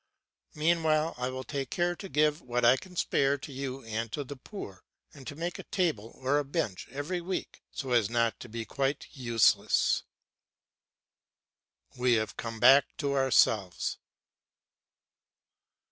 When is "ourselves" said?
13.13-13.99